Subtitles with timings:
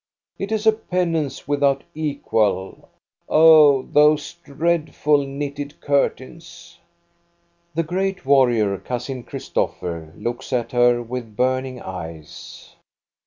[0.39, 2.89] It is a penance without equal.
[3.29, 6.79] Oh, those dreadful knitted curtains!"
[7.75, 8.79] The great warrior.
[8.79, 12.73] Cousin Christopher, looks at her with burning eyes.